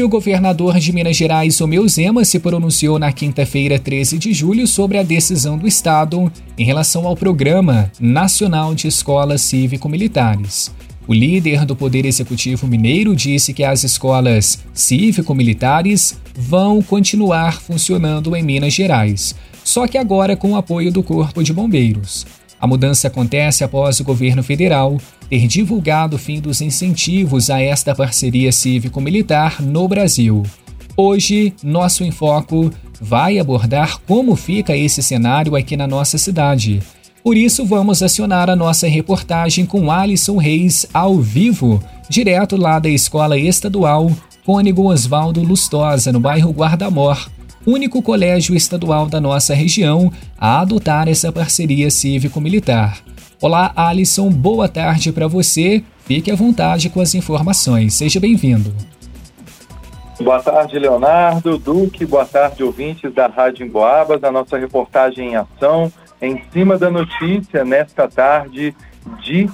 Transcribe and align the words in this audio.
E 0.00 0.02
o 0.02 0.08
governador 0.08 0.78
de 0.78 0.94
Minas 0.94 1.14
Gerais, 1.14 1.58
Romeu 1.58 1.86
Zema, 1.86 2.24
se 2.24 2.38
pronunciou 2.38 2.98
na 2.98 3.12
quinta-feira, 3.12 3.78
13 3.78 4.16
de 4.16 4.32
julho, 4.32 4.66
sobre 4.66 4.96
a 4.96 5.02
decisão 5.02 5.58
do 5.58 5.68
Estado 5.68 6.32
em 6.56 6.64
relação 6.64 7.06
ao 7.06 7.14
Programa 7.14 7.92
Nacional 8.00 8.74
de 8.74 8.88
Escolas 8.88 9.42
Cívico-Militares. 9.42 10.74
O 11.06 11.12
líder 11.12 11.66
do 11.66 11.76
Poder 11.76 12.06
Executivo 12.06 12.66
Mineiro 12.66 13.14
disse 13.14 13.52
que 13.52 13.62
as 13.62 13.84
escolas 13.84 14.60
cívico-militares 14.72 16.18
vão 16.34 16.80
continuar 16.80 17.60
funcionando 17.60 18.34
em 18.34 18.42
Minas 18.42 18.72
Gerais, 18.72 19.34
só 19.62 19.86
que 19.86 19.98
agora 19.98 20.34
com 20.34 20.52
o 20.52 20.56
apoio 20.56 20.90
do 20.90 21.02
Corpo 21.02 21.42
de 21.42 21.52
Bombeiros. 21.52 22.24
A 22.60 22.66
mudança 22.66 23.08
acontece 23.08 23.64
após 23.64 24.00
o 24.00 24.04
governo 24.04 24.42
federal 24.42 25.00
ter 25.28 25.46
divulgado 25.46 26.16
o 26.16 26.18
fim 26.18 26.40
dos 26.40 26.60
incentivos 26.60 27.48
a 27.48 27.60
esta 27.60 27.94
parceria 27.94 28.52
cívico-militar 28.52 29.62
no 29.62 29.88
Brasil. 29.88 30.42
Hoje, 30.96 31.54
nosso 31.62 32.04
Enfoco 32.04 32.70
vai 33.00 33.38
abordar 33.38 33.98
como 34.06 34.36
fica 34.36 34.76
esse 34.76 35.02
cenário 35.02 35.56
aqui 35.56 35.76
na 35.76 35.86
nossa 35.86 36.18
cidade. 36.18 36.82
Por 37.24 37.36
isso, 37.36 37.64
vamos 37.64 38.02
acionar 38.02 38.50
a 38.50 38.56
nossa 38.56 38.86
reportagem 38.86 39.64
com 39.64 39.90
Alisson 39.90 40.36
Reis 40.36 40.84
ao 40.92 41.18
vivo, 41.18 41.82
direto 42.10 42.56
lá 42.56 42.78
da 42.78 42.88
Escola 42.90 43.38
Estadual 43.38 44.10
Cônigo 44.44 44.90
Oswaldo 44.90 45.42
Lustosa, 45.42 46.10
no 46.10 46.18
bairro 46.18 46.50
Guardamor, 46.50 47.30
único 47.66 48.02
colégio 48.02 48.54
estadual 48.54 49.06
da 49.06 49.20
nossa 49.20 49.54
região 49.54 50.12
a 50.38 50.60
adotar 50.60 51.08
essa 51.08 51.30
parceria 51.30 51.90
cívico-militar. 51.90 52.98
Olá, 53.40 53.72
Alisson, 53.74 54.28
boa 54.30 54.68
tarde 54.68 55.12
para 55.12 55.26
você. 55.26 55.82
Fique 56.04 56.30
à 56.30 56.34
vontade 56.34 56.90
com 56.90 57.00
as 57.00 57.14
informações. 57.14 57.94
Seja 57.94 58.18
bem-vindo. 58.18 58.74
Boa 60.20 60.42
tarde, 60.42 60.78
Leonardo, 60.78 61.56
Duque, 61.56 62.04
boa 62.04 62.26
tarde, 62.26 62.62
ouvintes 62.62 63.12
da 63.14 63.26
Rádio 63.26 63.66
Emboabas, 63.66 64.22
a 64.22 64.30
nossa 64.30 64.58
reportagem 64.58 65.30
em 65.30 65.36
ação, 65.36 65.90
em 66.20 66.42
cima 66.52 66.76
da 66.76 66.90
notícia, 66.90 67.64
nesta 67.64 68.06
tarde 68.06 68.74
de 69.22 69.48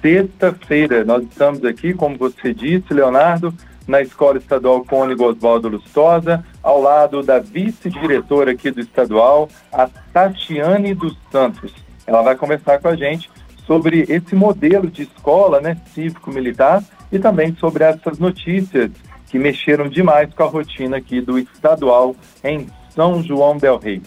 sexta-feira. 0.00 1.04
Nós 1.04 1.24
estamos 1.24 1.64
aqui, 1.64 1.92
como 1.92 2.16
você 2.16 2.54
disse, 2.54 2.94
Leonardo, 2.94 3.52
na 3.92 4.00
Escola 4.00 4.38
Estadual 4.38 4.82
Cônigo 4.86 5.26
Oswaldo 5.26 5.68
Lustosa, 5.68 6.42
ao 6.62 6.80
lado 6.80 7.22
da 7.22 7.38
vice-diretora 7.38 8.52
aqui 8.52 8.70
do 8.70 8.80
estadual, 8.80 9.50
a 9.70 9.86
Tatiane 9.86 10.94
dos 10.94 11.14
Santos. 11.30 11.74
Ela 12.06 12.22
vai 12.22 12.34
conversar 12.34 12.80
com 12.80 12.88
a 12.88 12.96
gente 12.96 13.30
sobre 13.66 14.06
esse 14.08 14.34
modelo 14.34 14.90
de 14.90 15.02
escola 15.02 15.60
né, 15.60 15.76
cívico-militar 15.92 16.82
e 17.12 17.18
também 17.18 17.54
sobre 17.56 17.84
essas 17.84 18.18
notícias 18.18 18.90
que 19.26 19.38
mexeram 19.38 19.86
demais 19.90 20.32
com 20.32 20.42
a 20.42 20.46
rotina 20.46 20.96
aqui 20.96 21.20
do 21.20 21.38
estadual 21.38 22.16
em 22.42 22.66
São 22.94 23.22
João 23.22 23.58
del 23.58 23.76
Rei. 23.76 24.00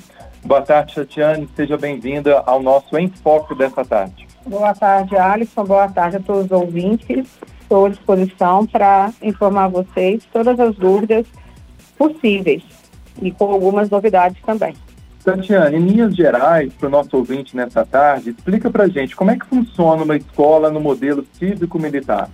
Boa 0.44 0.64
tarde, 0.64 0.96
Tatiane, 0.96 1.48
seja 1.56 1.78
bem-vinda 1.78 2.42
ao 2.48 2.60
nosso 2.60 2.98
Enfoque 2.98 3.54
dessa 3.54 3.86
tarde. 3.86 4.28
Boa 4.48 4.74
tarde, 4.74 5.16
Alisson, 5.16 5.64
boa 5.64 5.88
tarde 5.88 6.18
a 6.18 6.20
todos 6.20 6.46
os 6.46 6.52
ouvintes 6.52 7.28
estou 7.66 7.88
à 7.88 7.90
disposição 7.90 8.66
para 8.66 9.12
informar 9.22 9.68
vocês 9.68 10.24
todas 10.32 10.60
as 10.60 10.76
dúvidas 10.76 11.26
possíveis 11.98 12.64
e 13.22 13.32
com 13.32 13.52
algumas 13.52 13.90
novidades 13.90 14.42
também. 14.46 14.76
Tatiana, 15.24 15.76
em 15.76 15.80
linhas 15.80 16.16
gerais, 16.16 16.72
para 16.74 16.88
o 16.88 16.92
nosso 16.92 17.18
ouvinte 17.18 17.56
nessa 17.56 17.84
tarde, 17.84 18.30
explica 18.30 18.70
para 18.70 18.84
a 18.84 18.88
gente 18.88 19.16
como 19.16 19.32
é 19.32 19.38
que 19.38 19.46
funciona 19.48 20.04
uma 20.04 20.16
escola 20.16 20.70
no 20.70 20.80
modelo 20.80 21.26
cívico-militar. 21.34 22.30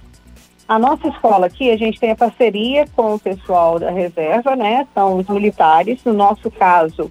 A 0.68 0.78
nossa 0.78 1.08
escola 1.08 1.48
aqui, 1.48 1.72
a 1.72 1.78
gente 1.78 2.00
tem 2.00 2.12
a 2.12 2.16
parceria 2.16 2.86
com 2.96 3.16
o 3.16 3.20
pessoal 3.20 3.80
da 3.80 3.92
reserva, 3.92 4.56
né? 4.56 4.86
São 4.94 5.18
os 5.18 5.28
militares. 5.28 6.04
No 6.04 6.14
nosso 6.14 6.52
caso, 6.52 7.09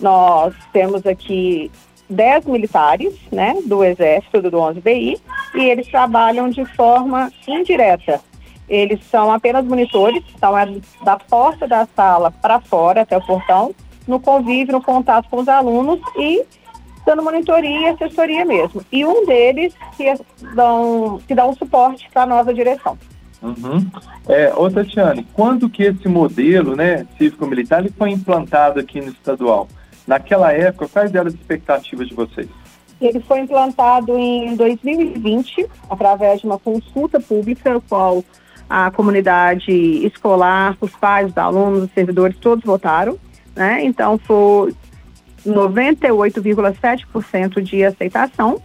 nós 0.00 0.54
temos 0.72 1.04
aqui 1.06 1.70
10 2.08 2.46
militares, 2.46 3.14
né, 3.32 3.58
do 3.64 3.82
Exército 3.82 4.42
do 4.42 4.58
11BI, 4.58 5.20
e 5.54 5.64
eles 5.64 5.88
trabalham 5.88 6.48
de 6.48 6.64
forma 6.74 7.30
indireta. 7.46 8.20
Eles 8.68 9.04
são 9.04 9.30
apenas 9.30 9.64
monitores, 9.64 10.24
estão 10.28 10.58
é 10.58 10.66
da 11.04 11.16
porta 11.16 11.68
da 11.68 11.86
sala 11.94 12.30
para 12.30 12.60
fora, 12.60 13.02
até 13.02 13.16
o 13.16 13.24
portão, 13.24 13.74
no 14.06 14.20
convívio, 14.20 14.72
no 14.72 14.82
contato 14.82 15.28
com 15.28 15.38
os 15.38 15.48
alunos 15.48 16.00
e 16.16 16.44
dando 17.04 17.22
monitoria 17.22 17.80
e 17.80 17.86
assessoria 17.86 18.44
mesmo. 18.44 18.82
E 18.90 19.04
um 19.04 19.24
deles 19.24 19.72
que, 19.96 20.12
dão, 20.54 21.20
que 21.26 21.34
dá 21.34 21.46
um 21.46 21.54
suporte 21.54 22.08
para 22.12 22.22
a 22.22 22.26
nossa 22.26 22.52
direção. 22.52 22.98
Uhum. 23.40 23.86
É, 24.28 24.52
ô 24.56 24.68
Tatiane, 24.68 25.26
quando 25.32 25.68
que 25.68 25.84
esse 25.84 26.08
modelo 26.08 26.74
né, 26.74 27.06
cívico-militar 27.16 27.84
foi 27.96 28.10
implantado 28.10 28.80
aqui 28.80 29.00
no 29.00 29.10
estadual? 29.10 29.68
Naquela 30.06 30.52
época, 30.52 30.88
quais 30.88 31.14
eram 31.14 31.26
as 31.26 31.34
expectativas 31.34 32.08
de 32.08 32.14
vocês? 32.14 32.48
Ele 33.00 33.20
foi 33.20 33.40
implantado 33.40 34.16
em 34.16 34.54
2020, 34.56 35.66
através 35.90 36.40
de 36.40 36.46
uma 36.46 36.58
consulta 36.58 37.20
pública, 37.20 37.78
qual 37.88 38.24
a 38.68 38.90
comunidade 38.90 39.70
escolar, 40.06 40.76
os 40.80 40.90
pais, 40.92 41.30
os 41.30 41.38
alunos, 41.38 41.84
os 41.84 41.92
servidores, 41.92 42.36
todos 42.38 42.64
votaram. 42.64 43.16
Né? 43.54 43.84
Então, 43.84 44.18
foi 44.18 44.74
98,7% 45.46 47.60
de 47.60 47.84
aceitação. 47.84 48.60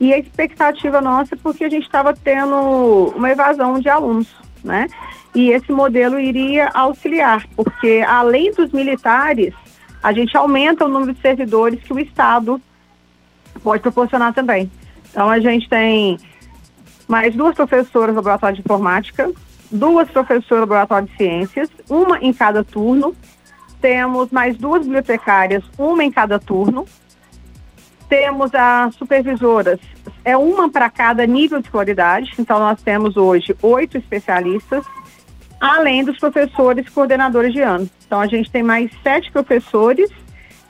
E 0.00 0.12
a 0.14 0.18
expectativa 0.18 1.00
nossa 1.00 1.34
é 1.34 1.38
porque 1.38 1.64
a 1.64 1.68
gente 1.68 1.84
estava 1.84 2.14
tendo 2.14 3.12
uma 3.14 3.30
evasão 3.30 3.78
de 3.78 3.88
alunos, 3.90 4.28
né? 4.64 4.86
E 5.34 5.50
esse 5.50 5.70
modelo 5.70 6.18
iria 6.18 6.70
auxiliar, 6.72 7.46
porque 7.54 8.02
além 8.08 8.50
dos 8.52 8.72
militares, 8.72 9.52
a 10.02 10.12
gente 10.12 10.36
aumenta 10.36 10.84
o 10.84 10.88
número 10.88 11.12
de 11.12 11.20
servidores 11.20 11.82
que 11.82 11.92
o 11.92 11.98
Estado 11.98 12.60
pode 13.62 13.82
proporcionar 13.82 14.32
também. 14.32 14.70
Então, 15.10 15.28
a 15.28 15.40
gente 15.40 15.68
tem 15.68 16.18
mais 17.06 17.34
duas 17.34 17.54
professoras 17.54 18.10
no 18.10 18.20
laboratório 18.20 18.56
de 18.56 18.62
informática, 18.62 19.30
duas 19.70 20.08
professoras 20.08 20.50
no 20.50 20.60
laboratório 20.60 21.08
de 21.08 21.16
ciências, 21.16 21.68
uma 21.88 22.18
em 22.18 22.32
cada 22.32 22.64
turno. 22.64 23.14
Temos 23.80 24.30
mais 24.30 24.56
duas 24.56 24.82
bibliotecárias, 24.82 25.64
uma 25.76 26.04
em 26.04 26.10
cada 26.10 26.38
turno. 26.38 26.86
Temos 28.08 28.54
as 28.54 28.94
supervisoras, 28.96 29.78
é 30.24 30.36
uma 30.36 30.68
para 30.68 30.90
cada 30.90 31.26
nível 31.26 31.60
de 31.60 31.70
qualidade. 31.70 32.32
Então, 32.38 32.58
nós 32.58 32.82
temos 32.82 33.16
hoje 33.16 33.56
oito 33.62 33.98
especialistas 33.98 34.84
além 35.60 36.02
dos 36.02 36.18
professores 36.18 36.88
coordenadores 36.88 37.52
de 37.52 37.60
ano. 37.60 37.88
Então, 38.06 38.20
a 38.20 38.26
gente 38.26 38.50
tem 38.50 38.62
mais 38.62 38.90
sete 39.02 39.30
professores 39.30 40.10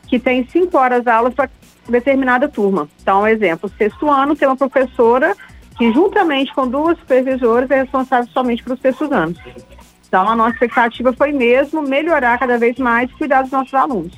que 0.09 0.19
têm 0.19 0.47
cinco 0.51 0.77
horas 0.77 1.06
aulas 1.06 1.33
para 1.33 1.49
determinada 1.89 2.49
turma. 2.49 2.89
Então, 3.01 3.27
exemplo, 3.27 3.71
sexto 3.78 4.11
ano 4.11 4.34
tem 4.34 4.49
uma 4.49 4.56
professora 4.56 5.34
que, 5.78 5.93
juntamente 5.93 6.53
com 6.53 6.67
duas 6.67 6.99
supervisoras, 6.99 7.71
é 7.71 7.83
responsável 7.83 8.28
somente 8.33 8.62
pelos 8.62 8.81
sextos 8.81 9.11
anos. 9.12 9.39
Então, 10.06 10.28
a 10.28 10.34
nossa 10.34 10.55
expectativa 10.55 11.12
foi 11.12 11.31
mesmo 11.31 11.83
melhorar 11.83 12.37
cada 12.39 12.59
vez 12.59 12.77
mais 12.78 13.09
e 13.11 13.15
cuidar 13.15 13.43
dos 13.43 13.53
nossos 13.53 13.72
alunos. 13.72 14.12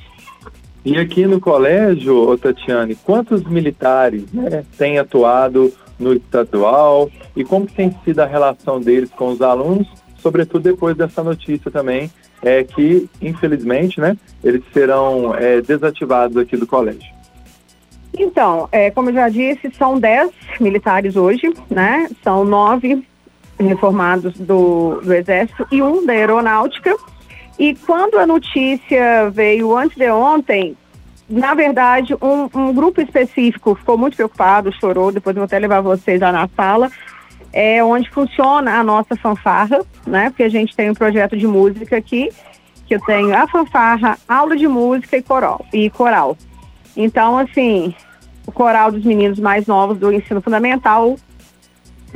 E 0.83 0.97
aqui 0.97 1.25
no 1.25 1.39
colégio, 1.39 2.37
Tatiane, 2.37 2.95
quantos 2.95 3.43
militares 3.43 4.25
né, 4.33 4.65
têm 4.77 4.99
atuado 4.99 5.71
no 5.97 6.13
estadual 6.13 7.09
e 7.35 7.43
como 7.43 7.65
tem 7.67 7.95
sido 8.03 8.19
a 8.19 8.25
relação 8.25 8.81
deles 8.81 9.09
com 9.11 9.29
os 9.29 9.41
alunos 9.41 9.87
sobretudo 10.23 10.63
depois 10.63 10.95
dessa 10.95 11.21
notícia 11.21 11.69
também, 11.69 12.09
é 12.41 12.63
que, 12.63 13.07
infelizmente, 13.21 13.99
né, 13.99 14.17
eles 14.43 14.63
serão 14.73 15.35
é, 15.35 15.61
desativados 15.61 16.37
aqui 16.37 16.55
do 16.55 16.65
colégio. 16.65 17.13
Então, 18.17 18.69
é, 18.71 18.89
como 18.89 19.09
eu 19.09 19.13
já 19.13 19.27
disse, 19.27 19.69
são 19.77 19.99
10 19.99 20.31
militares 20.59 21.15
hoje, 21.15 21.51
né? 21.69 22.07
São 22.23 22.45
nove 22.45 23.03
reformados 23.59 24.33
do, 24.35 25.01
do 25.01 25.13
Exército 25.13 25.67
e 25.71 25.81
um 25.81 26.05
da 26.05 26.13
Aeronáutica. 26.13 26.95
E 27.57 27.75
quando 27.75 28.17
a 28.17 28.27
notícia 28.27 29.29
veio 29.31 29.75
antes 29.75 29.97
de 29.97 30.09
ontem, 30.09 30.77
na 31.27 31.55
verdade, 31.55 32.13
um, 32.21 32.49
um 32.53 32.73
grupo 32.73 33.01
específico 33.01 33.75
ficou 33.75 33.97
muito 33.97 34.15
preocupado, 34.15 34.73
chorou, 34.79 35.11
depois 35.11 35.35
eu 35.35 35.41
vou 35.41 35.45
até 35.45 35.57
levar 35.57 35.81
vocês 35.81 36.21
lá 36.21 36.31
na 36.31 36.47
sala, 36.55 36.91
é 37.53 37.83
onde 37.83 38.09
funciona 38.09 38.79
a 38.79 38.83
nossa 38.83 39.15
fanfarra, 39.15 39.85
né? 40.07 40.31
Porque 40.31 40.43
a 40.43 40.49
gente 40.49 40.75
tem 40.75 40.89
um 40.89 40.95
projeto 40.95 41.37
de 41.37 41.45
música 41.45 41.95
aqui, 41.95 42.29
que 42.87 42.95
eu 42.95 42.99
tenho 43.01 43.35
a 43.35 43.47
fanfarra, 43.47 44.17
aula 44.27 44.57
de 44.57 44.67
música 44.67 45.15
e 45.15 45.21
coral. 45.21 45.63
E 45.71 45.89
coral. 45.91 46.35
Então, 46.97 47.37
assim, 47.37 47.93
o 48.47 48.51
coral 48.51 48.91
dos 48.91 49.05
meninos 49.05 49.39
mais 49.39 49.67
novos 49.67 49.99
do 49.99 50.11
ensino 50.11 50.41
fundamental, 50.41 51.15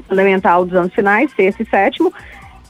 fundamental 0.07 0.65
dos 0.65 0.75
anos 0.75 0.93
finais, 0.93 1.31
sexto 1.35 1.61
e 1.61 1.69
sétimo. 1.69 2.11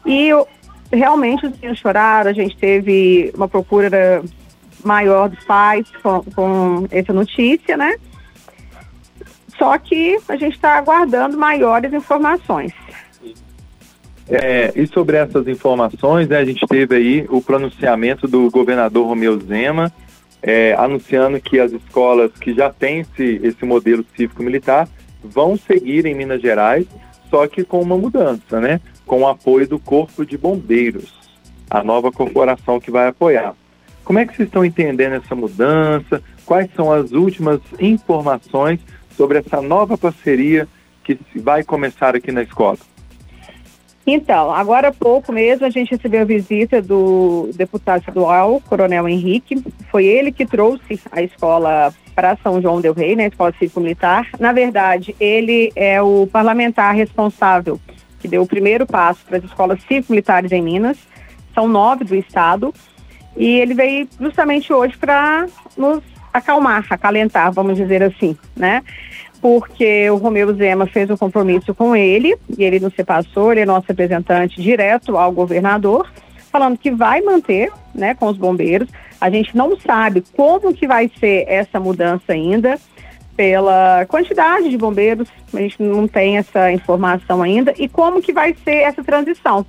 E 0.06 0.28
eu, 0.28 0.46
realmente 0.92 1.46
os 1.46 1.54
meninos 1.54 1.80
choraram, 1.80 2.30
a 2.30 2.34
gente 2.34 2.58
teve 2.58 3.32
uma 3.34 3.48
procura 3.48 4.22
maior 4.84 5.30
dos 5.30 5.44
pais 5.46 5.88
com, 6.04 6.22
com 6.36 6.86
essa 6.92 7.14
notícia, 7.14 7.78
né? 7.78 7.96
Só 9.58 9.78
que 9.78 10.20
a 10.28 10.36
gente 10.36 10.54
está 10.54 10.78
aguardando 10.78 11.38
maiores 11.38 11.92
informações. 11.94 12.72
É, 14.30 14.74
e 14.76 14.86
sobre 14.88 15.16
essas 15.16 15.48
informações, 15.48 16.28
né, 16.28 16.38
a 16.38 16.46
gente 16.46 16.66
teve 16.68 16.96
aí 16.96 17.26
o 17.30 17.42
pronunciamento 17.42 18.28
do 18.28 18.52
governador 18.52 19.08
Romeu 19.08 19.40
Zema, 19.40 19.92
é, 20.42 20.74
anunciando 20.78 21.40
que 21.40 21.60
as 21.60 21.72
escolas 21.72 22.32
que 22.34 22.54
já 22.54 22.70
têm 22.70 23.00
esse, 23.00 23.40
esse 23.42 23.66
modelo 23.66 24.06
cívico-militar 24.16 24.88
vão 25.24 25.58
seguir 25.58 26.06
em 26.06 26.14
Minas 26.14 26.42
Gerais, 26.42 26.86
só 27.30 27.48
que 27.48 27.64
com 27.64 27.82
uma 27.82 27.98
mudança, 27.98 28.60
né? 28.60 28.80
Com 29.06 29.22
o 29.22 29.28
apoio 29.28 29.68
do 29.68 29.80
Corpo 29.80 30.26
de 30.26 30.38
Bombeiros, 30.38 31.14
a 31.70 31.84
nova 31.84 32.12
corporação 32.12 32.80
que 32.80 32.92
vai 32.92 33.08
apoiar. 33.08 33.56
Como 34.04 34.20
é 34.20 34.26
que 34.26 34.36
vocês 34.36 34.48
estão 34.48 34.64
entendendo 34.64 35.14
essa 35.14 35.36
mudança? 35.36 36.22
Quais 36.46 36.70
são 36.76 36.92
as 36.92 37.12
últimas 37.12 37.60
informações 37.80 38.80
sobre 39.18 39.40
essa 39.40 39.62
nova 39.62 39.98
parceria 39.98 40.68
que 41.04 41.18
vai 41.36 41.64
começar 41.64 42.16
aqui 42.16 42.32
na 42.32 42.44
escola? 42.44 42.78
Então, 44.06 44.54
agora 44.54 44.88
há 44.88 44.94
pouco 44.94 45.34
mesmo 45.34 45.66
a 45.66 45.70
gente 45.70 45.92
recebeu 45.92 46.22
a 46.22 46.26
visita 46.26 46.82
do 46.82 47.50
deputado 47.56 48.00
estadual, 48.00 48.62
Coronel 48.62 49.10
Henrique. 49.10 49.62
Foi 49.92 50.06
ele 50.06 50.32
que 50.32 50.46
trouxe 50.46 51.02
a 51.12 51.22
escola 51.22 51.94
para 52.16 52.38
São 52.38 52.62
João 52.62 52.80
del 52.80 52.94
Rei, 52.94 53.18
né, 53.18 53.26
a 53.26 53.28
Escola 53.28 53.54
Cívico 53.60 53.82
Militar. 53.82 54.30
Na 54.40 54.54
verdade, 54.54 55.14
ele 55.20 55.74
é 55.76 56.02
o 56.02 56.26
parlamentar 56.32 56.96
responsável 56.96 57.78
que 58.20 58.30
deu 58.30 58.44
o 58.44 58.48
primeiro 58.48 58.88
passo 58.88 59.26
para 59.26 59.38
as 59.38 59.44
escolas 59.44 59.82
cívico 59.84 60.14
militares 60.14 60.54
em 60.54 60.62
Minas. 60.62 60.98
São 61.54 61.68
nove 61.68 62.06
do 62.06 62.16
estado. 62.16 62.74
E 63.36 63.60
ele 63.60 63.74
veio 63.74 64.08
justamente 64.20 64.72
hoje 64.74 64.98
para 64.98 65.48
nos 65.78 66.02
acalmar, 66.38 66.86
acalentar, 66.90 67.52
vamos 67.52 67.78
dizer 67.78 68.04
assim, 68.04 68.38
né? 68.56 68.84
porque 69.42 70.10
o 70.10 70.18
Romeu 70.18 70.54
Zema 70.56 70.88
fez 70.88 71.10
um 71.10 71.18
compromisso 71.18 71.74
com 71.74 71.96
ele, 71.96 72.36
e 72.58 72.64
ele 72.64 72.80
não 72.80 72.90
se 72.90 73.04
passou, 73.04 73.52
ele 73.52 73.62
é 73.62 73.66
nosso 73.66 73.86
representante 73.88 74.62
direto 74.62 75.18
ao 75.18 75.32
governador, 75.32 76.12
falando 76.52 76.78
que 76.78 76.92
vai 76.92 77.22
manter, 77.22 77.72
né, 77.94 78.16
com 78.16 78.28
os 78.28 78.38
bombeiros. 78.38 78.90
A 79.20 79.30
gente 79.30 79.56
não 79.56 79.80
sabe 79.80 80.24
como 80.36 80.74
que 80.74 80.88
vai 80.88 81.10
ser 81.20 81.46
essa 81.48 81.80
mudança 81.80 82.34
ainda, 82.34 82.80
pela 83.36 84.06
quantidade 84.08 84.68
de 84.68 84.78
bombeiros, 84.78 85.30
a 85.54 85.60
gente 85.60 85.82
não 85.82 86.08
tem 86.08 86.38
essa 86.38 86.72
informação 86.72 87.44
ainda, 87.44 87.74
e 87.78 87.88
como 87.88 88.22
que 88.22 88.34
vai 88.34 88.56
ser 88.64 88.78
essa 88.78 89.04
transição 89.04 89.66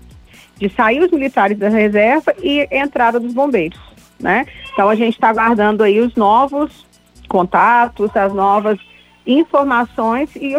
de 0.56 0.70
sair 0.70 1.00
os 1.00 1.10
militares 1.10 1.58
da 1.58 1.68
reserva 1.68 2.34
e 2.42 2.66
entrada 2.70 3.20
dos 3.20 3.34
bombeiros, 3.34 3.78
né? 4.20 4.46
Então 4.72 4.88
a 4.88 4.94
gente 4.94 5.14
está 5.14 5.30
aguardando 5.30 5.82
aí 5.82 6.00
os 6.00 6.14
novos 6.14 6.86
contatos, 7.28 8.14
as 8.16 8.32
novas 8.32 8.78
informações 9.26 10.30
e, 10.34 10.56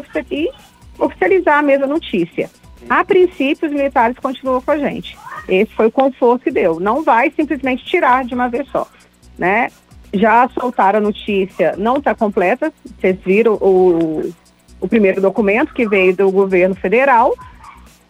oficializar 0.98 1.60
a 1.60 1.62
mesma 1.62 1.88
notícia. 1.88 2.50
A 2.90 3.04
princípio, 3.04 3.68
os 3.68 3.74
militares 3.74 4.18
continuam 4.20 4.62
com 4.62 4.72
a 4.72 4.78
gente. 4.78 5.18
Esse 5.48 5.74
foi 5.74 5.88
o 5.88 5.92
conforto 5.92 6.44
que 6.44 6.52
deu. 6.52 6.80
Não 6.80 7.04
vai 7.04 7.32
simplesmente 7.32 7.84
tirar 7.84 8.24
de 8.24 8.34
uma 8.34 8.48
vez 8.48 8.68
só, 8.70 8.88
né? 9.38 9.70
Já 10.14 10.48
soltaram 10.50 11.00
a 11.00 11.02
notícia, 11.02 11.76
não 11.78 11.98
está 11.98 12.16
completa. 12.16 12.74
Vocês 13.00 13.18
viram 13.24 13.54
o, 13.56 14.34
o 14.80 14.88
primeiro 14.88 15.22
documento 15.22 15.74
que 15.74 15.88
veio 15.88 16.16
do 16.16 16.32
governo 16.32 16.76
federal 16.76 17.36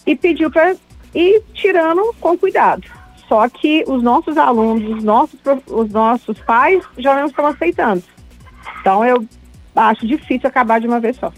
e 0.05 0.15
pediu 0.15 0.49
para 0.51 0.75
ir 1.13 1.43
tirando 1.53 2.13
com 2.19 2.37
cuidado. 2.37 2.98
Só 3.29 3.47
que 3.47 3.83
os 3.87 4.01
nossos 4.01 4.35
alunos, 4.37 4.97
os 4.97 5.03
nossos, 5.03 5.39
os 5.67 5.89
nossos 5.91 6.39
pais 6.39 6.83
já 6.97 7.15
não 7.15 7.27
estão 7.27 7.45
aceitando. 7.45 8.03
Então 8.81 9.05
eu 9.05 9.23
acho 9.75 10.07
difícil 10.07 10.49
acabar 10.49 10.81
de 10.81 10.87
uma 10.87 10.99
vez 10.99 11.15
só. 11.15 11.31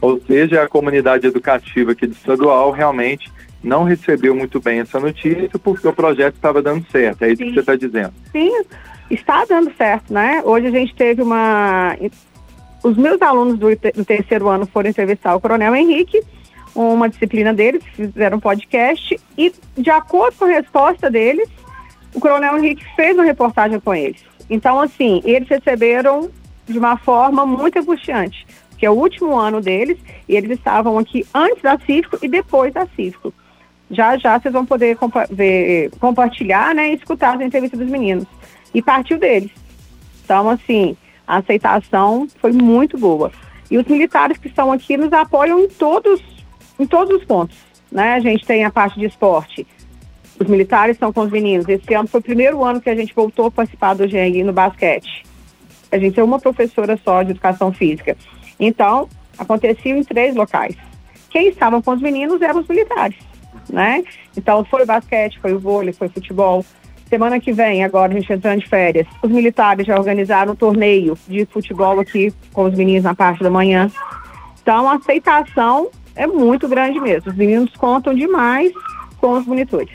Ou 0.00 0.20
seja, 0.20 0.62
a 0.62 0.68
comunidade 0.68 1.26
educativa 1.26 1.92
aqui 1.92 2.06
do 2.06 2.12
estadual 2.12 2.70
realmente 2.70 3.30
não 3.62 3.82
recebeu 3.82 4.34
muito 4.34 4.60
bem 4.60 4.80
essa 4.80 4.98
notícia 5.00 5.50
porque 5.62 5.86
o 5.86 5.92
projeto 5.92 6.36
estava 6.36 6.62
dando 6.62 6.86
certo. 6.90 7.24
É 7.24 7.32
isso 7.32 7.42
Sim. 7.42 7.48
que 7.48 7.54
você 7.54 7.60
está 7.60 7.76
dizendo. 7.76 8.14
Sim, 8.30 8.62
está 9.10 9.44
dando 9.44 9.72
certo, 9.76 10.14
né? 10.14 10.42
Hoje 10.44 10.68
a 10.68 10.70
gente 10.70 10.94
teve 10.94 11.20
uma. 11.20 11.96
Os 12.82 12.96
meus 12.96 13.20
alunos 13.20 13.58
do, 13.58 13.68
do 13.68 14.04
terceiro 14.04 14.48
ano 14.48 14.64
foram 14.64 14.88
entrevistar 14.88 15.34
o 15.34 15.40
Coronel 15.40 15.74
Henrique, 15.74 16.22
uma 16.74 17.08
disciplina 17.08 17.52
deles, 17.52 17.82
fizeram 17.94 18.38
um 18.38 18.40
podcast, 18.40 19.18
e 19.36 19.52
de 19.76 19.90
acordo 19.90 20.36
com 20.36 20.44
a 20.44 20.48
resposta 20.48 21.10
deles, 21.10 21.48
o 22.14 22.20
Coronel 22.20 22.58
Henrique 22.58 22.84
fez 22.96 23.14
uma 23.14 23.24
reportagem 23.24 23.78
com 23.80 23.94
eles. 23.94 24.24
Então, 24.48 24.80
assim, 24.80 25.22
eles 25.24 25.48
receberam 25.48 26.30
de 26.66 26.78
uma 26.78 26.96
forma 26.96 27.46
muito 27.46 27.78
angustiante, 27.78 28.46
que 28.76 28.86
é 28.86 28.90
o 28.90 28.94
último 28.94 29.36
ano 29.36 29.60
deles, 29.60 29.98
e 30.28 30.36
eles 30.36 30.50
estavam 30.50 30.98
aqui 30.98 31.26
antes 31.34 31.62
da 31.62 31.78
Cívico 31.78 32.18
e 32.22 32.28
depois 32.28 32.72
da 32.72 32.86
Cívico. 32.96 33.32
Já 33.90 34.16
já 34.16 34.38
vocês 34.38 34.52
vão 34.52 34.64
poder 34.64 34.96
compa 34.96 35.26
ver, 35.30 35.90
compartilhar 35.98 36.74
né, 36.74 36.90
e 36.90 36.94
escutar 36.94 37.34
as 37.34 37.40
entrevistas 37.40 37.78
dos 37.78 37.88
meninos. 37.88 38.26
E 38.72 38.80
partiu 38.80 39.18
deles. 39.18 39.50
Então, 40.24 40.48
assim, 40.48 40.96
a 41.26 41.38
aceitação 41.38 42.28
foi 42.40 42.52
muito 42.52 42.96
boa. 42.96 43.32
E 43.70 43.78
os 43.78 43.86
militares 43.86 44.38
que 44.38 44.48
estão 44.48 44.70
aqui 44.72 44.96
nos 44.96 45.12
apoiam 45.12 45.60
em 45.60 45.68
todos, 45.68 46.20
em 46.80 46.86
todos 46.86 47.14
os 47.14 47.24
pontos. 47.24 47.56
Né? 47.92 48.14
A 48.14 48.20
gente 48.20 48.46
tem 48.46 48.64
a 48.64 48.70
parte 48.70 48.98
de 48.98 49.06
esporte. 49.06 49.66
Os 50.38 50.46
militares 50.46 50.96
estão 50.96 51.12
com 51.12 51.20
os 51.20 51.30
meninos. 51.30 51.68
Esse 51.68 51.92
ano 51.94 52.08
foi 52.08 52.20
o 52.20 52.22
primeiro 52.22 52.64
ano 52.64 52.80
que 52.80 52.88
a 52.88 52.96
gente 52.96 53.14
voltou 53.14 53.46
a 53.46 53.50
participar 53.50 53.94
do 53.94 54.08
GENG 54.08 54.42
no 54.42 54.52
basquete. 54.52 55.24
A 55.92 55.98
gente 55.98 56.18
é 56.18 56.24
uma 56.24 56.38
professora 56.38 56.98
só 57.04 57.22
de 57.22 57.32
educação 57.32 57.72
física. 57.72 58.16
Então, 58.58 59.08
acontecia 59.36 59.94
em 59.94 60.02
três 60.02 60.34
locais. 60.34 60.76
Quem 61.28 61.48
estavam 61.48 61.82
com 61.82 61.92
os 61.92 62.00
meninos 62.00 62.40
eram 62.40 62.60
os 62.60 62.68
militares, 62.68 63.16
né? 63.68 64.02
Então, 64.36 64.64
foi 64.64 64.82
o 64.82 64.86
basquete, 64.86 65.38
foi 65.40 65.52
o 65.52 65.58
vôlei, 65.58 65.92
foi 65.92 66.06
o 66.06 66.10
futebol. 66.10 66.64
Semana 67.08 67.40
que 67.40 67.52
vem, 67.52 67.84
agora 67.84 68.12
a 68.12 68.16
gente 68.16 68.32
entrando 68.32 68.60
de 68.60 68.68
férias, 68.68 69.06
os 69.22 69.30
militares 69.30 69.86
já 69.86 69.96
organizaram 69.96 70.52
um 70.52 70.56
torneio 70.56 71.18
de 71.28 71.44
futebol 71.44 71.98
aqui 71.98 72.32
com 72.52 72.64
os 72.64 72.74
meninos 72.74 73.04
na 73.04 73.14
parte 73.14 73.42
da 73.42 73.50
manhã. 73.50 73.90
Então, 74.62 74.88
a 74.88 74.94
aceitação 74.94 75.90
é 76.14 76.26
muito 76.26 76.68
grande 76.68 77.00
mesmo. 77.00 77.30
Os 77.30 77.36
meninos 77.36 77.70
contam 77.76 78.14
demais 78.14 78.72
com 79.18 79.32
os 79.32 79.46
monitores. 79.46 79.90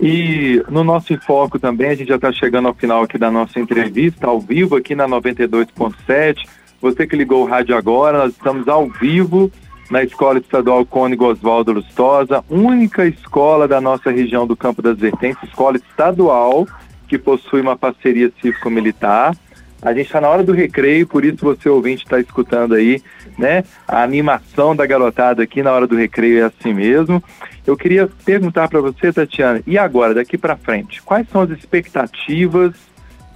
E 0.00 0.62
no 0.68 0.82
nosso 0.82 1.16
foco 1.20 1.58
também, 1.58 1.90
a 1.90 1.94
gente 1.94 2.08
já 2.08 2.16
está 2.16 2.32
chegando 2.32 2.68
ao 2.68 2.74
final 2.74 3.04
aqui 3.04 3.16
da 3.16 3.30
nossa 3.30 3.60
entrevista, 3.60 4.26
ao 4.26 4.40
vivo 4.40 4.76
aqui 4.76 4.94
na 4.94 5.06
92.7. 5.06 6.44
Você 6.80 7.06
que 7.06 7.14
ligou 7.14 7.44
o 7.44 7.48
rádio 7.48 7.76
agora, 7.76 8.18
nós 8.18 8.32
estamos 8.32 8.66
ao 8.66 8.88
vivo 8.88 9.50
na 9.88 10.02
Escola 10.02 10.38
Estadual 10.38 10.84
Cônigo 10.86 11.26
Oswaldo 11.26 11.72
Lustosa, 11.72 12.42
única 12.48 13.06
escola 13.06 13.68
da 13.68 13.80
nossa 13.80 14.10
região 14.10 14.46
do 14.46 14.56
Campo 14.56 14.82
das 14.82 14.98
Vertentes, 14.98 15.42
escola 15.44 15.76
estadual 15.76 16.66
que 17.06 17.18
possui 17.18 17.60
uma 17.60 17.76
parceria 17.76 18.32
cívico-militar. 18.40 19.36
A 19.82 19.92
gente 19.92 20.06
está 20.06 20.20
na 20.20 20.28
hora 20.28 20.44
do 20.44 20.52
recreio, 20.52 21.08
por 21.08 21.24
isso 21.24 21.38
você 21.40 21.68
ouvinte 21.68 22.04
está 22.04 22.20
escutando 22.20 22.74
aí, 22.74 23.02
né? 23.36 23.64
A 23.86 24.04
animação 24.04 24.76
da 24.76 24.86
garotada 24.86 25.42
aqui 25.42 25.60
na 25.60 25.72
hora 25.72 25.88
do 25.88 25.96
recreio 25.96 26.38
é 26.38 26.44
assim 26.44 26.72
mesmo. 26.72 27.22
Eu 27.66 27.76
queria 27.76 28.08
perguntar 28.24 28.68
para 28.68 28.80
você, 28.80 29.12
Tatiana, 29.12 29.60
e 29.66 29.76
agora, 29.76 30.14
daqui 30.14 30.38
para 30.38 30.56
frente, 30.56 31.02
quais 31.02 31.28
são 31.28 31.40
as 31.40 31.50
expectativas 31.50 32.74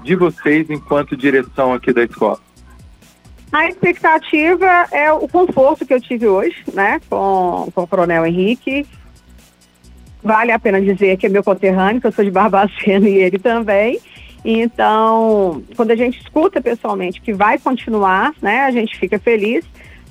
de 0.04 0.14
vocês 0.14 0.70
enquanto 0.70 1.16
direção 1.16 1.74
aqui 1.74 1.92
da 1.92 2.04
escola? 2.04 2.38
A 3.52 3.68
expectativa 3.68 4.86
é 4.92 5.10
o 5.10 5.26
conforto 5.26 5.84
que 5.84 5.94
eu 5.94 6.00
tive 6.00 6.28
hoje, 6.28 6.62
né, 6.72 7.00
com, 7.10 7.68
com 7.74 7.82
o 7.82 7.86
Coronel 7.88 8.24
Henrique. 8.24 8.86
Vale 10.22 10.52
a 10.52 10.58
pena 10.58 10.80
dizer 10.80 11.16
que 11.16 11.26
é 11.26 11.28
meu 11.28 11.42
conterrâneo, 11.42 12.00
que 12.00 12.06
eu 12.06 12.12
sou 12.12 12.24
de 12.24 12.30
Barbacena 12.30 13.08
e 13.08 13.16
ele 13.16 13.38
também. 13.38 14.00
Então, 14.48 15.60
quando 15.74 15.90
a 15.90 15.96
gente 15.96 16.20
escuta 16.20 16.60
pessoalmente 16.60 17.20
que 17.20 17.32
vai 17.32 17.58
continuar, 17.58 18.32
né, 18.40 18.60
a 18.60 18.70
gente 18.70 18.96
fica 18.96 19.18
feliz. 19.18 19.64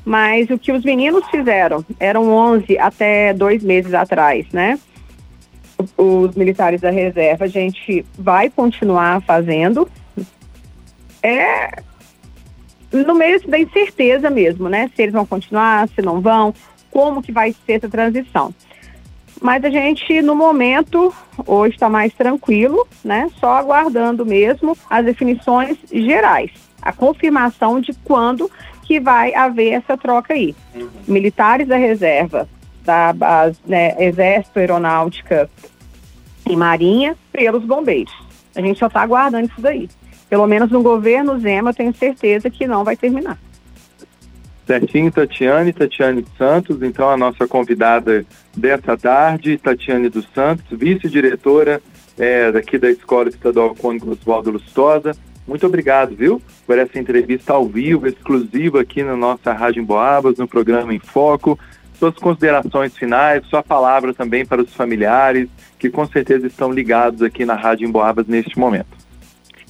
Mas 0.03 0.49
o 0.49 0.59
que 0.59 0.71
os 0.71 0.83
meninos 0.83 1.25
fizeram, 1.29 1.83
eram 1.99 2.29
11 2.29 2.77
até 2.77 3.33
dois 3.33 3.63
meses 3.63 3.91
atrás, 3.93 4.45
né? 4.51 4.77
Os 5.97 6.35
militares 6.35 6.79
da 6.81 6.91
reserva, 6.91 7.45
a 7.45 7.47
gente 7.47 8.05
vai 8.15 8.49
continuar 8.49 9.21
fazendo. 9.21 9.89
É 11.23 11.81
no 12.91 13.15
meio 13.15 13.41
da 13.47 13.57
incerteza 13.57 14.29
mesmo, 14.29 14.69
né? 14.69 14.91
Se 14.95 15.01
eles 15.01 15.13
vão 15.13 15.25
continuar, 15.25 15.89
se 15.89 16.01
não 16.01 16.21
vão, 16.21 16.53
como 16.91 17.21
que 17.21 17.31
vai 17.31 17.55
ser 17.65 17.73
essa 17.73 17.89
transição. 17.89 18.53
Mas 19.41 19.63
a 19.63 19.69
gente, 19.69 20.21
no 20.21 20.35
momento, 20.35 21.13
hoje 21.45 21.75
está 21.75 21.89
mais 21.89 22.13
tranquilo, 22.13 22.87
né? 23.03 23.29
Só 23.39 23.53
aguardando 23.55 24.25
mesmo 24.25 24.77
as 24.89 25.05
definições 25.05 25.77
gerais, 25.91 26.51
a 26.81 26.91
confirmação 26.93 27.79
de 27.79 27.93
quando 28.03 28.49
que 28.83 28.99
vai 28.99 29.33
haver 29.33 29.73
essa 29.73 29.97
troca 29.97 30.33
aí. 30.33 30.55
Uhum. 30.73 30.89
Militares 31.07 31.67
da 31.67 31.75
reserva, 31.75 32.47
da 32.83 33.11
base, 33.11 33.59
né, 33.65 33.95
Exército, 34.03 34.59
Aeronáutica 34.59 35.49
e 36.47 36.55
Marinha, 36.55 37.15
pelos 37.31 37.63
bombeiros. 37.63 38.13
A 38.55 38.61
gente 38.61 38.79
só 38.79 38.87
está 38.87 39.01
aguardando 39.01 39.47
isso 39.47 39.59
daí. 39.59 39.89
Pelo 40.29 40.47
menos 40.47 40.71
no 40.71 40.81
governo 40.81 41.39
Zema, 41.39 41.71
eu 41.71 41.73
tenho 41.73 41.93
certeza 41.95 42.49
que 42.49 42.67
não 42.67 42.83
vai 42.83 42.95
terminar. 42.95 43.37
Certinho, 44.65 45.11
Tatiane, 45.11 45.71
Tatiane 45.71 46.25
Santos, 46.37 46.81
então 46.81 47.09
a 47.09 47.15
nossa 47.15 47.47
convidada 47.47 48.25
dessa 48.55 48.97
tarde, 48.97 49.57
Tatiane 49.57 50.09
dos 50.09 50.27
Santos, 50.33 50.65
vice-diretora 50.71 51.81
é, 52.17 52.51
daqui 52.51 52.77
da 52.77 52.89
Escola 52.89 53.29
Estadual 53.29 53.75
Cônigo 53.75 54.11
Oswaldo 54.11 54.51
Lustosa. 54.51 55.11
Muito 55.47 55.67
obrigado, 55.67 56.15
viu, 56.15 56.41
por 56.65 56.79
essa 56.79 56.97
entrevista 56.97 57.53
ao 57.53 57.67
vivo, 57.67 58.07
exclusiva 58.07 58.81
aqui 58.81 59.03
na 59.03 59.15
nossa 59.15 59.53
Rádio 59.53 59.83
Emboabas, 59.83 60.37
no 60.37 60.47
programa 60.47 60.93
Em 60.93 60.99
Foco. 60.99 61.59
Suas 61.99 62.15
considerações 62.15 62.97
finais, 62.97 63.45
sua 63.45 63.61
palavra 63.61 64.13
também 64.13 64.45
para 64.45 64.61
os 64.61 64.73
familiares, 64.73 65.47
que 65.77 65.89
com 65.89 66.05
certeza 66.07 66.47
estão 66.47 66.71
ligados 66.71 67.21
aqui 67.21 67.45
na 67.45 67.53
Rádio 67.53 67.87
Emboabas 67.87 68.25
neste 68.27 68.57
momento. 68.57 68.94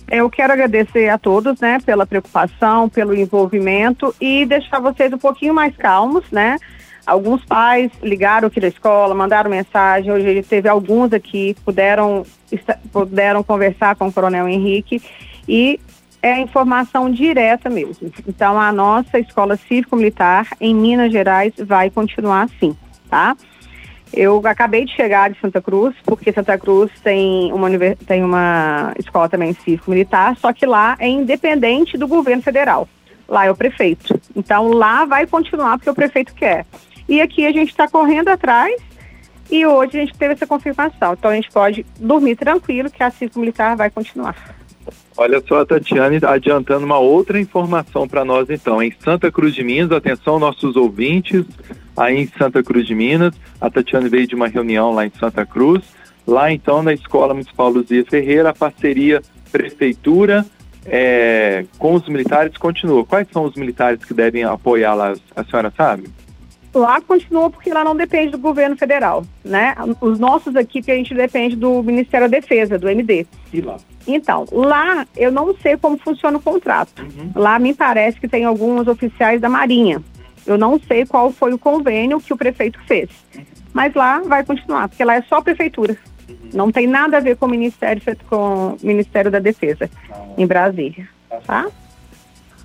Eu 0.09 0.29
quero 0.29 0.53
agradecer 0.53 1.09
a 1.09 1.17
todos, 1.17 1.59
né, 1.59 1.79
pela 1.83 2.05
preocupação, 2.05 2.87
pelo 2.87 3.15
envolvimento 3.15 4.13
e 4.21 4.45
deixar 4.45 4.79
vocês 4.79 5.11
um 5.11 5.17
pouquinho 5.17 5.53
mais 5.53 5.75
calmos, 5.75 6.23
né? 6.31 6.57
Alguns 7.05 7.43
pais 7.45 7.91
ligaram 8.01 8.47
aqui 8.47 8.59
da 8.59 8.67
escola, 8.67 9.13
mandaram 9.13 9.49
mensagem. 9.49 10.11
Hoje 10.11 10.41
teve 10.41 10.67
alguns 10.67 11.13
aqui 11.13 11.55
puderam 11.63 12.23
puderam 12.91 13.43
conversar 13.43 13.95
com 13.95 14.07
o 14.07 14.13
Coronel 14.13 14.47
Henrique 14.47 15.01
e 15.47 15.79
é 16.21 16.39
informação 16.39 17.11
direta 17.11 17.69
mesmo. 17.69 18.11
Então 18.27 18.59
a 18.59 18.71
nossa 18.71 19.19
escola 19.19 19.55
cívico 19.55 19.95
militar 19.95 20.47
em 20.59 20.73
Minas 20.73 21.11
Gerais 21.11 21.53
vai 21.59 21.91
continuar 21.91 22.43
assim, 22.43 22.75
tá? 23.07 23.37
Eu 24.13 24.41
acabei 24.45 24.85
de 24.85 24.95
chegar 24.95 25.29
de 25.29 25.39
Santa 25.39 25.61
Cruz, 25.61 25.95
porque 26.03 26.31
Santa 26.31 26.57
Cruz 26.57 26.91
tem 27.03 27.51
uma, 27.51 27.69
tem 28.07 28.23
uma 28.23 28.93
escola 28.97 29.27
também 29.27 29.53
cívico-militar, 29.53 30.37
só 30.37 30.53
que 30.53 30.65
lá 30.65 30.95
é 30.99 31.07
independente 31.07 31.97
do 31.97 32.07
governo 32.07 32.41
federal. 32.41 32.87
Lá 33.27 33.45
é 33.45 33.51
o 33.51 33.55
prefeito. 33.55 34.19
Então 34.35 34.69
lá 34.69 35.05
vai 35.05 35.25
continuar 35.25 35.77
porque 35.77 35.89
o 35.89 35.95
prefeito 35.95 36.33
quer. 36.33 36.65
E 37.09 37.21
aqui 37.21 37.45
a 37.45 37.51
gente 37.51 37.69
está 37.69 37.87
correndo 37.87 38.29
atrás 38.29 38.75
e 39.49 39.65
hoje 39.65 39.97
a 39.97 40.01
gente 40.01 40.17
teve 40.17 40.33
essa 40.33 40.47
confirmação. 40.47 41.13
Então 41.13 41.31
a 41.31 41.35
gente 41.35 41.51
pode 41.51 41.85
dormir 41.99 42.35
tranquilo 42.35 42.89
que 42.89 43.03
a 43.03 43.11
cívico-militar 43.11 43.75
vai 43.75 43.89
continuar. 43.89 44.35
Olha 45.17 45.41
só, 45.47 45.61
a 45.61 45.65
Tatiane 45.65 46.19
adiantando 46.23 46.85
uma 46.85 46.99
outra 46.99 47.39
informação 47.39 48.07
para 48.07 48.25
nós 48.25 48.49
então. 48.49 48.81
Em 48.81 48.93
Santa 48.99 49.31
Cruz 49.31 49.55
de 49.55 49.63
Minas, 49.63 49.91
atenção 49.91 50.37
nossos 50.39 50.75
ouvintes, 50.75 51.45
aí 51.95 52.17
em 52.21 52.27
Santa 52.37 52.63
Cruz 52.63 52.85
de 52.85 52.95
Minas, 52.95 53.33
a 53.59 53.69
Tatiane 53.69 54.09
veio 54.09 54.27
de 54.27 54.35
uma 54.35 54.47
reunião 54.47 54.91
lá 54.91 55.05
em 55.05 55.11
Santa 55.19 55.45
Cruz. 55.45 55.83
Lá 56.27 56.51
então 56.51 56.81
na 56.81 56.93
Escola 56.93 57.33
Municipal 57.33 57.69
Luzia 57.69 58.03
Ferreira, 58.03 58.49
a 58.49 58.53
parceria 58.53 59.21
Prefeitura 59.51 60.45
é, 60.85 61.65
com 61.77 61.93
os 61.93 62.07
militares 62.07 62.55
continua. 62.57 63.05
Quais 63.05 63.27
são 63.31 63.43
os 63.43 63.55
militares 63.55 64.03
que 64.03 64.13
devem 64.13 64.43
apoiar 64.43 64.93
lá, 64.93 65.13
a 65.35 65.43
senhora 65.43 65.73
sabe? 65.75 66.07
Lá 66.73 66.99
continua 66.99 67.49
porque 67.49 67.73
lá 67.73 67.85
não 67.85 67.95
depende 67.95 68.31
do 68.31 68.37
governo 68.37 68.75
federal, 68.75 69.23
né? 69.45 69.73
Os 70.01 70.19
nossos 70.19 70.57
aqui 70.57 70.81
que 70.81 70.91
a 70.91 70.95
gente 70.95 71.13
depende 71.13 71.55
do 71.55 71.81
Ministério 71.81 72.29
da 72.29 72.37
Defesa, 72.37 72.77
do 72.77 72.89
MD. 72.89 73.25
E 73.53 73.61
lá? 73.61 73.77
Então, 74.05 74.45
lá 74.51 75.07
eu 75.15 75.31
não 75.31 75.55
sei 75.55 75.77
como 75.77 75.97
funciona 75.97 76.37
o 76.37 76.41
contrato. 76.41 77.01
Uhum. 77.01 77.31
Lá 77.33 77.57
me 77.57 77.73
parece 77.73 78.19
que 78.19 78.27
tem 78.27 78.43
alguns 78.43 78.87
oficiais 78.87 79.39
da 79.39 79.47
Marinha. 79.47 80.03
Eu 80.45 80.57
não 80.57 80.79
sei 80.79 81.05
qual 81.05 81.31
foi 81.31 81.53
o 81.53 81.57
convênio 81.57 82.19
que 82.19 82.33
o 82.33 82.37
prefeito 82.37 82.79
fez. 82.85 83.09
Mas 83.73 83.93
lá 83.93 84.19
vai 84.19 84.43
continuar, 84.45 84.87
porque 84.87 85.03
lá 85.03 85.15
é 85.15 85.21
só 85.23 85.41
prefeitura. 85.41 85.97
Não 86.53 86.71
tem 86.71 86.87
nada 86.87 87.17
a 87.17 87.19
ver 87.19 87.35
com 87.35 87.45
o 87.45 87.49
Ministério, 87.49 88.01
com 88.29 88.77
o 88.81 88.85
Ministério 88.85 89.29
da 89.29 89.39
Defesa 89.39 89.89
em 90.37 90.45
Brasília. 90.45 91.07
Tá? 91.45 91.67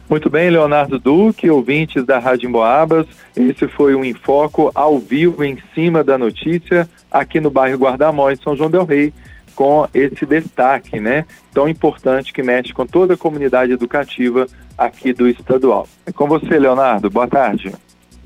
Muito 0.08 0.28
bem, 0.28 0.50
Leonardo 0.50 0.98
Duque, 0.98 1.50
ouvintes 1.50 2.04
da 2.04 2.18
Rádio 2.18 2.48
Emboabas. 2.48 3.06
Esse 3.36 3.68
foi 3.68 3.94
um 3.94 4.04
enfoco 4.04 4.70
ao 4.74 4.98
vivo 4.98 5.44
em 5.44 5.58
cima 5.74 6.02
da 6.02 6.18
notícia 6.18 6.88
aqui 7.10 7.40
no 7.40 7.50
bairro 7.50 7.78
Guardamó, 7.78 8.30
em 8.30 8.36
São 8.36 8.56
João 8.56 8.70
del 8.70 8.84
Rei 8.84 9.12
com 9.60 9.86
esse 9.92 10.24
destaque, 10.24 10.98
né, 10.98 11.26
tão 11.52 11.68
importante 11.68 12.32
que 12.32 12.42
mexe 12.42 12.72
com 12.72 12.86
toda 12.86 13.12
a 13.12 13.16
comunidade 13.16 13.70
educativa 13.72 14.46
aqui 14.78 15.12
do 15.12 15.28
estadual. 15.28 15.86
É 16.06 16.10
com 16.10 16.26
você, 16.26 16.58
Leonardo. 16.58 17.10
Boa 17.10 17.28
tarde. 17.28 17.70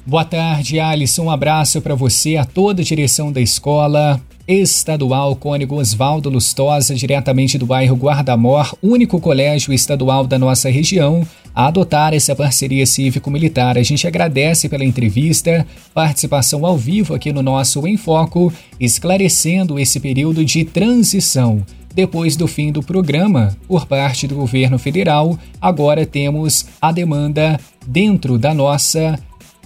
Boa 0.07 0.25
tarde, 0.25 0.79
Alisson. 0.79 1.25
Um 1.25 1.31
abraço 1.31 1.83
para 1.83 1.97
você, 1.97 2.37
a 2.37 2.45
toda 2.45 2.83
a 2.83 2.85
direção 2.85 3.33
da 3.33 3.41
escola 3.41 4.21
estadual 4.47 5.35
Cônigo 5.37 5.77
Oswaldo 5.77 6.29
Lustosa, 6.29 6.95
diretamente 6.95 7.57
do 7.57 7.67
bairro 7.67 7.97
Guardamor, 7.97 8.77
único 8.83 9.21
colégio 9.21 9.73
estadual 9.73 10.27
da 10.27 10.39
nossa 10.39 10.69
região 10.71 11.27
a 11.55 11.67
adotar 11.69 12.13
essa 12.13 12.35
parceria 12.35 12.85
cívico-militar. 12.85 13.79
A 13.79 13.83
gente 13.83 14.07
agradece 14.07 14.69
pela 14.69 14.85
entrevista, 14.85 15.67
participação 15.95 16.67
ao 16.67 16.77
vivo 16.77 17.15
aqui 17.15 17.33
no 17.33 17.43
nosso 17.43 17.87
Em 17.87 17.97
Foco, 17.97 18.53
esclarecendo 18.79 19.79
esse 19.79 20.01
período 20.01 20.45
de 20.45 20.65
transição. 20.65 21.65
Depois 21.95 22.37
do 22.37 22.49
fim 22.49 22.73
do 22.73 22.83
programa, 22.83 23.57
por 23.69 23.87
parte 23.87 24.27
do 24.27 24.35
governo 24.35 24.81
federal, 24.81 25.39
agora 25.61 26.05
temos 26.05 26.67
a 26.83 26.91
demanda 26.91 27.59
dentro 27.87 28.37
da 28.37 28.53
nossa 28.53 29.17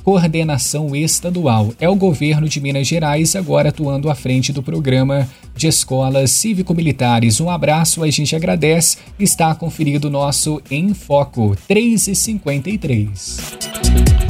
coordenação 0.08 0.96
estadual. 0.96 1.74
É 1.78 1.86
o 1.86 1.94
governo 1.94 2.48
de 2.48 2.62
Minas 2.62 2.86
Gerais 2.86 3.36
agora 3.36 3.68
atuando 3.68 4.08
à 4.08 4.14
frente 4.14 4.54
do 4.54 4.62
programa 4.62 5.28
de 5.54 5.66
escolas 5.66 6.30
cívico-militares. 6.30 7.42
Um 7.42 7.50
abraço, 7.50 8.02
a 8.02 8.10
gente 8.10 8.34
agradece. 8.34 8.96
Está 9.20 9.54
conferido 9.54 10.08
nosso 10.08 10.62
Em 10.70 10.94
Foco 10.94 11.54
3 11.68 12.08
e 12.08 12.14
53. 12.14 14.27